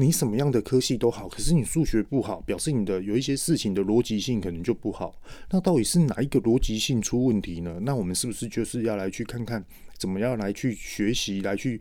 [0.00, 5.14] 你什么样的科系都好，可是你数学不好，表示你的有一些事情的逻辑性可能就不好。
[5.50, 7.78] 那到底是哪一个逻辑性出问题呢？
[7.82, 9.62] 那我们是不是就是要来去看看，
[9.98, 11.78] 怎么样来去学习，来去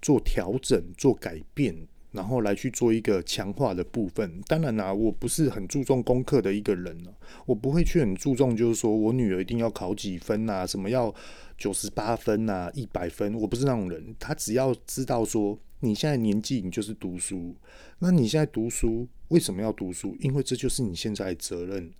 [0.00, 1.72] 做调整、做改变，
[2.12, 4.40] 然后来去做一个强化的部分？
[4.46, 7.12] 当然啦、我不是很注重功课的一个人了，
[7.44, 11.14] 我不会去很注重，就是说我女儿一定要考几分啊，什么要
[11.58, 14.14] 九十八分啊，一百分，我不是那种人。
[14.18, 15.58] 她只要知道说。
[15.84, 17.56] 你现在年纪，你就是读书。
[17.98, 20.16] 那你现在读书，为什么要读书？
[20.20, 21.92] 因为这就是你现在的责任。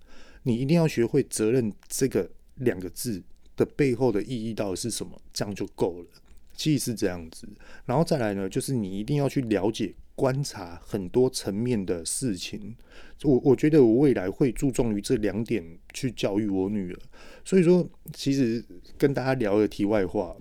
[0.45, 3.21] 你一定要学会“责任”这个两个字
[3.57, 6.07] 的背后的意义到底是什么，这样就够了。
[6.55, 7.49] 其实是这样子。
[7.85, 12.77] 然后再来呢，就是你一定要去了解、观察很多层面的事情。
[13.25, 16.99] 我我觉得我未来会注重于这两点去教育我女儿。
[17.45, 18.65] 所以说，其实
[18.97, 20.37] 跟大家聊个题外话，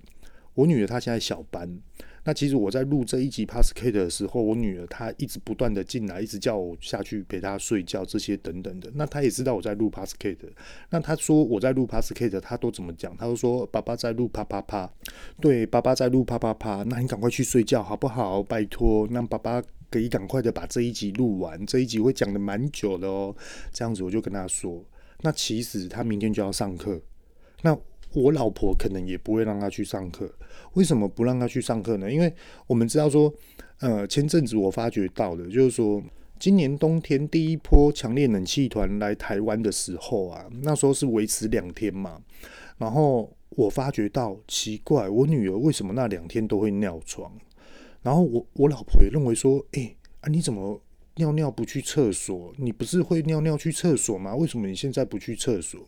[0.54, 1.80] 我女儿她现在小班。
[2.24, 8.88] 那其实我在录这一集 Podcast 的时候，我女儿她一直不断的进来，一直叫我下去陪她睡觉，这些等等的。
[8.94, 10.36] 那她也知道我在录 Podcast。
[10.90, 13.16] 那她说我在录 Podcast，她都怎么讲？
[13.16, 14.88] 她都说爸爸在录啪啪啪，
[15.40, 16.84] 对，爸爸在录啪啪啪。
[16.84, 18.40] 那你赶快去睡觉好不好？
[18.42, 21.66] 拜托，让爸爸可以赶快的把这一集录完。
[21.66, 23.34] 这一集会讲的蛮久的哦。
[23.72, 24.84] 这样子我就跟她说，
[25.22, 27.00] 那其实她明天就要上课。
[27.62, 27.76] 那
[28.14, 30.30] 我老婆可能也不会让她去上课。
[30.74, 32.10] 为什么不让她去上课呢？
[32.10, 32.32] 因为
[32.66, 33.32] 我们知道说，
[33.80, 36.02] 呃，前阵子我发觉到的，就是说，
[36.38, 42.20] 今年冬天第一波强烈冷气团来台湾的时候啊，那时候是维持两天嘛。
[42.78, 47.32] 然后我发觉到奇怪，我女儿为什么那两天都会尿床？
[48.02, 50.80] 然后我我老婆也认为说，诶，啊，你怎么？
[51.16, 54.34] 尿尿不去厕所，你不是会尿尿去厕所吗？
[54.34, 55.80] 为什么你现在不去厕所？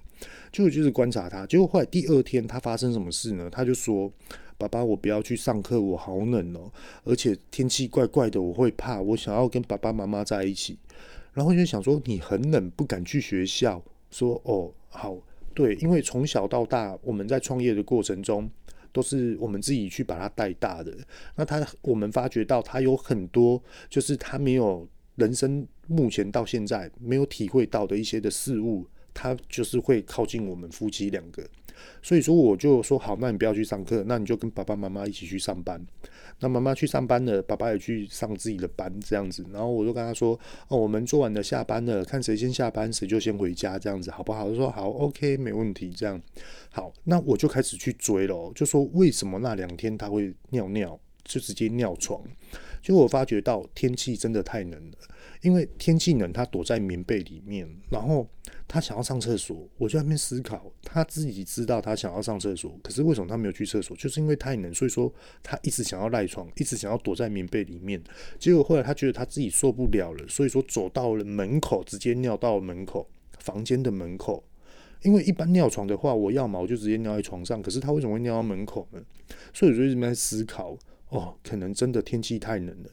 [0.53, 3.49] 就就是观察他，结果后来第二天他发生什么事呢？
[3.51, 4.11] 他就说
[4.57, 6.71] ：“爸爸，我不要去上课，我好冷哦，
[7.05, 10.79] 而且天气怪怪的，我会怕，我想要跟爸爸妈妈在一起。”
[11.33, 15.17] 然后就想说：“你很冷，不敢去学校。”说：“哦，好，
[15.55, 18.49] 对，因为从小到大我们在创业的过程中
[18.93, 20.97] 都是我们自己去把他带大的。
[21.35, 23.61] 那他我们发觉到他有很多，
[23.91, 31.47] 就是他没有。”人生目前到现在没有体会到的一些的事物，他就是会靠近我们夫妻两个，
[32.03, 35.81] 所以说我就说好，那你不要去上课，那你就跟爸爸妈妈一起去上班。
[36.41, 39.47] 那妈妈去上班了，爸爸也去上自己的班，这样子。
[39.53, 46.21] 然后我就跟他说：“哦，我们做完了下班了，看谁先下班，谁就先回家，这样子好不好？”他说：“好，OK，没问题。”这样
[46.71, 52.21] 好，那我就开始去追了，就说为什么那两天他会尿尿，就直接尿床。
[52.85, 54.99] 就我发觉到天气真的太冷了，
[55.41, 58.29] 因为天气冷，他躲在棉被里面，然后
[58.69, 63.97] 他想要上厕所，我就在那边思考，他自己知道他想要上厕所，可是为什么他没有去厕所？
[63.97, 65.11] 就是因为太冷，所以说
[65.43, 67.99] 他一直想要赖床，一直想要躲在棉被里面。
[68.39, 74.45] 结果后来他觉得他自己受不了了，所以说走到了门口，直接尿到了门口，房间的门口。
[75.01, 79.03] 因为一般尿床的话，我要么我就直接尿在床上，可是他为什么会尿到门口呢？
[79.55, 80.77] 所以我就一直在思考。
[81.15, 82.91] 哦，可能真的天气太冷了，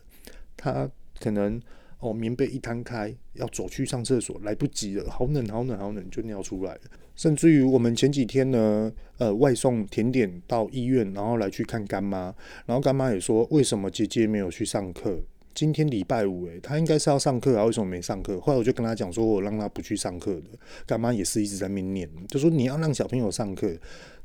[0.55, 0.87] 他
[1.19, 1.59] 可能
[1.99, 6.81] 哦，棉被一摊开，要走去上厕所，来不及了，好冷，好冷，好冷，就尿出来了。
[7.15, 12.33] 甚至于我们前几天呢，呃，外送甜点到医院，然后来去看干妈，
[12.67, 15.19] 然后干妈也说，为什么姐姐没有去上课？
[15.53, 18.39] 今天礼拜五，诶，她应该是要上课啊，为什么没上课？
[18.39, 20.49] 后来我就跟她讲说，我让她不去上课的。
[20.85, 23.69] 干妈也是一直在那边念，就说你要让小朋友上课。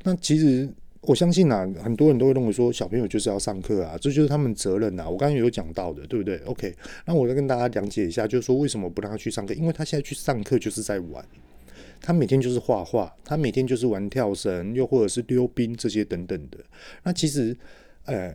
[0.05, 0.73] 那其实
[1.07, 5.09] 我相信啊，很多人都会认为说，小朋友就是要上课啊，这就是他们责任啊。
[5.09, 6.75] 我刚刚有讲到的，对不对？OK，
[7.07, 9.55] 那我再跟大家讲解一下，就是说为什么不让他去上课？
[9.55, 11.25] 因为他现在去上课就是在玩，
[12.01, 16.59] 他每天就是画画，他每天就是玩跳绳，又或者是溜冰这些等等的。
[17.05, 17.57] 那其实，
[18.05, 18.35] 呃，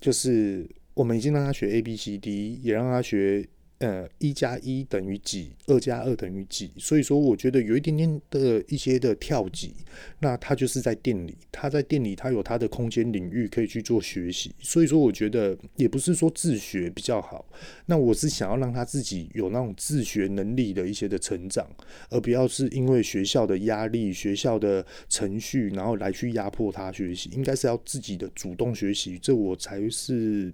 [0.00, 0.66] 就是。
[0.96, 3.46] 我们已经让他学 A B C D，也让他学。
[3.78, 5.50] 呃，一加一等于几？
[5.66, 6.70] 二加二等于几？
[6.78, 9.74] 所以说，我觉得有一点点的一些的跳级，
[10.20, 14.50] 那他就是在店里，他在店里，他有他的空间领域可以去做学习。
[14.60, 17.44] 所以说，我觉得也不是说自学比较好，
[17.84, 21.68] 那我是想要让他自己有那种自学能力的一些的成长，
[22.08, 27.28] 而不要是因为学校的压力、学校的程序，然后来去压迫他学习。
[27.34, 30.50] 应该是要自己的主动学习，这我才是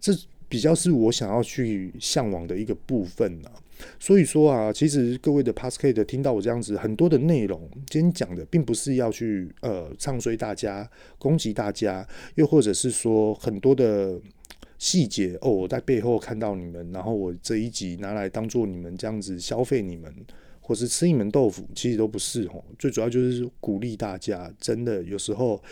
[0.00, 0.14] 这。
[0.48, 3.50] 比较是我想要去向往的一个部分呢、
[4.00, 10.88] 所以说啊，其实各位的 Podcast 听到我这样子很多的内容，今天讲的并不是要去呃唱衰大家、
[11.18, 14.18] 攻击大家，又或者是说很多的
[14.78, 20.10] 细节哦，我在背后看到你们，然后我这一集拿来当做你们这样子消费你们，
[20.60, 25.62] 或是吃你们豆腐，其实都不是哦，最主要就是鼓励大家，真的有时候。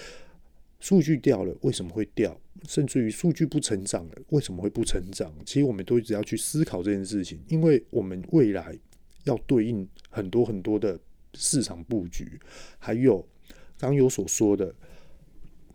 [0.80, 2.38] 数据掉了，为什么会掉？
[2.66, 5.32] 甚至于数据不成长了，为什么会不成长？
[5.44, 8.76] 其实我们都一直要去思考这件事情，因为我们未来
[9.24, 10.98] 要对应很多很多的
[11.34, 12.40] 市场布局，
[12.78, 13.26] 还有
[13.78, 14.74] 刚有所说的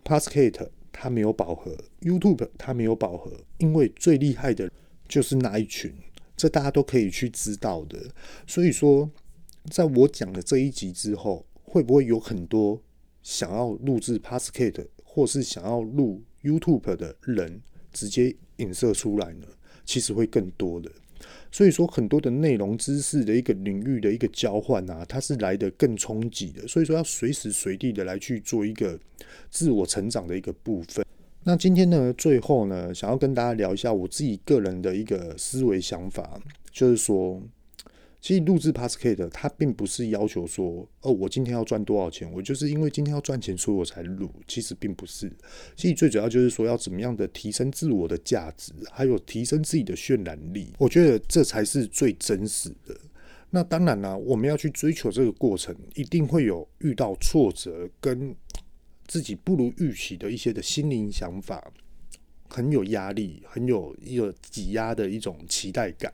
[0.04, 4.70] p a s c a t 它没有饱和，YouTube 它没有饱和，因为最厉害的
[5.08, 5.94] 就是那一群，
[6.36, 7.98] 这大家都可以去知道的。
[8.46, 9.10] 所以说，
[9.70, 12.82] 在我讲的这一集之后，会不会有很多
[13.22, 17.60] 想要录制 p a s c a t 或是想要录 YouTube 的人
[17.92, 19.46] 直接影射出来呢？
[19.84, 20.90] 其实会更多的。
[21.50, 26.66] 所以说，很多的内容知识的一个领域的一个交换啊，它是来得更冲击的。
[26.66, 28.98] 所以说，要随时随地的来去做一个
[29.50, 31.04] 自我成长的一个部分。
[31.44, 36.40] 那今天呢，最后呢，想要跟大家聊一下我自己个人的一个思维想法，
[36.70, 37.42] 就是说。
[38.22, 44.30] 其实录制 Podcast 它并不是要求说，哦，我今天要赚多少钱，我就是因为今天要赚钱，所以我才录。
[44.46, 45.28] 其实并不是，
[45.74, 50.72] 其实最主要就是说，要怎么样的提升自我的价值，还有提升自己的渲染力。
[50.78, 52.96] 我觉得这才是最真实的。
[53.50, 58.32] 那当然啦，我们要去追求这个过程，一定会有遇到挫折，跟
[59.08, 61.72] 自己不如预期的一些的心灵想法，
[62.48, 66.12] 很有压力，很有一个挤压的一种期待感。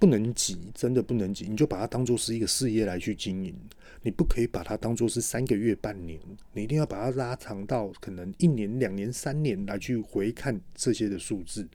[0.00, 3.54] 不能急，真的不能急，你就把它当做是一个事业来去经营。
[4.02, 6.18] 你不可以把它当做是三个月、半年，
[6.54, 11.68] 你一定要把它拉长到可能一年、两年、三年来去回看这些的数字。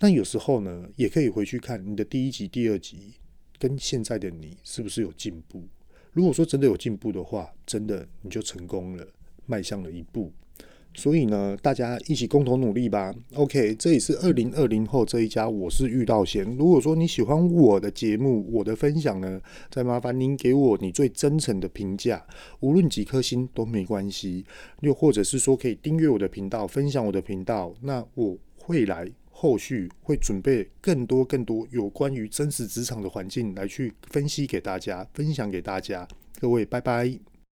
[0.00, 3.14] 那有时候呢，也可以回去看你的第一集、第二集
[3.60, 5.62] 跟现在的你是不是有进步。
[6.12, 9.06] 如果说真的有进步的话，真的你就成功了，
[9.46, 10.32] 迈向了一步。
[10.96, 13.14] 所以呢，大家一起共同努力吧。
[13.34, 16.42] OK，这里是二零二零后这一家，我是玉道贤。
[16.56, 19.40] 如果说你喜欢我的节目，我的分享呢，
[19.70, 22.26] 再麻烦您给我你最真诚的评价，
[22.60, 24.44] 无论几颗星都没关系。
[24.80, 36.08] 又或者是说可以订阅我的频道，分享我的频道，那我会来后续会准备更多更多有关于真实职场的环境来去分析给大家，分享给大家。
[36.40, 37.35] 各位，拜拜。